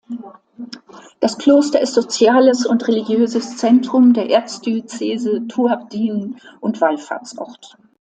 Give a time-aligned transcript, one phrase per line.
[1.19, 7.77] Das Kloster ist soziales und religiöses Zentrum der Erzdiözese Tur Abdin und Wallfahrtsort.